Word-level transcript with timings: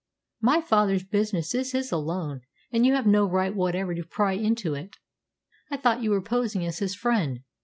"My 0.41 0.61
father's 0.61 1.03
business 1.03 1.53
is 1.53 1.73
his 1.73 1.93
own 1.93 1.99
alone, 2.01 2.41
and 2.71 2.87
you 2.87 2.93
have 2.95 3.05
no 3.05 3.23
right 3.29 3.53
whatever 3.53 3.93
to 3.93 4.03
pry 4.03 4.33
into 4.33 4.73
it. 4.73 4.95
I 5.69 5.77
thought 5.77 6.01
you 6.01 6.09
were 6.09 6.23
posing 6.23 6.65
as 6.65 6.79
his 6.79 6.95
friend!" 6.95 7.41